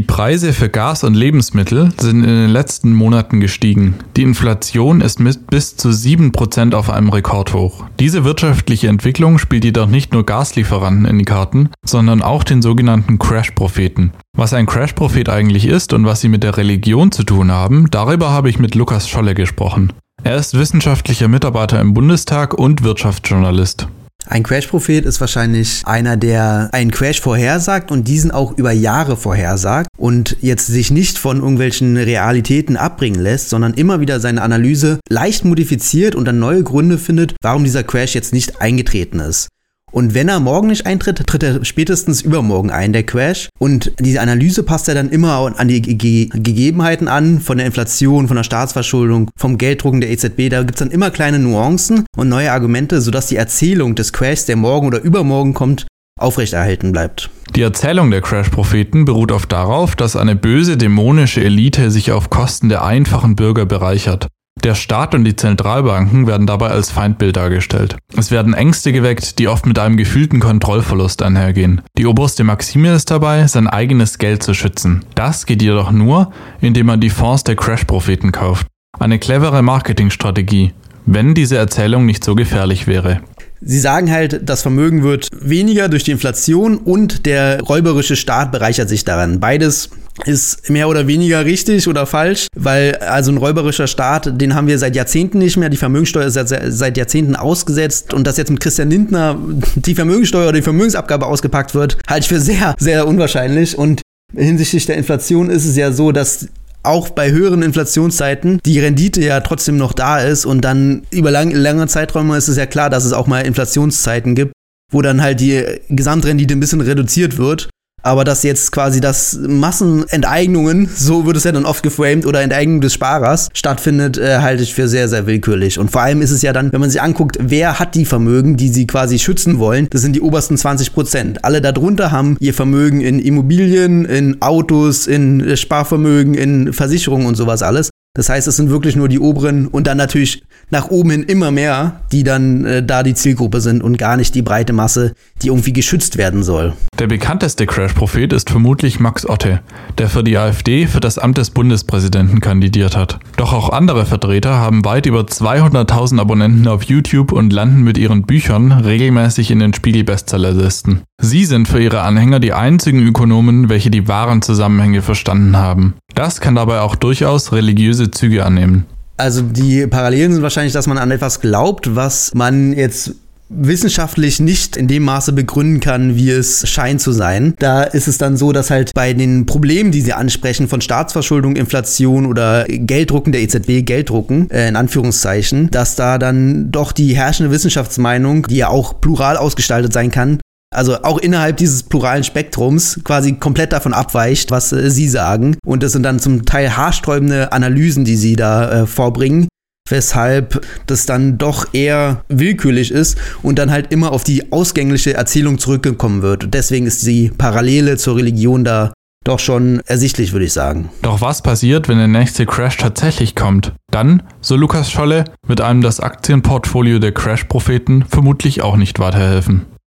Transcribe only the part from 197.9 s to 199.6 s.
die sie da äh, vorbringen,